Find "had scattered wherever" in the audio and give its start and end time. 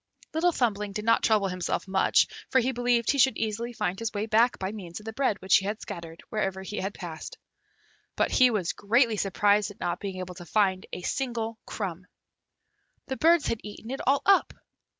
5.65-6.63